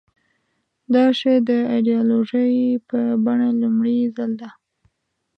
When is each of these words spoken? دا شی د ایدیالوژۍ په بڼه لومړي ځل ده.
دا 0.93 1.05
شی 1.19 1.35
د 1.47 1.49
ایدیالوژۍ 1.73 2.53
په 2.89 2.99
بڼه 3.25 3.49
لومړي 3.61 3.97
ځل 4.15 4.31
ده. 4.41 4.49